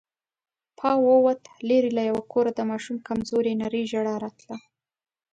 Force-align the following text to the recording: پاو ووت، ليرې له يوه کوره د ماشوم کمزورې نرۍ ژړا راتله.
پاو 0.77 1.01
ووت، 1.09 1.41
ليرې 1.67 1.91
له 1.97 2.03
يوه 2.09 2.23
کوره 2.31 2.51
د 2.55 2.61
ماشوم 2.69 2.97
کمزورې 3.07 3.53
نرۍ 3.61 3.83
ژړا 3.91 4.15
راتله. 4.23 4.57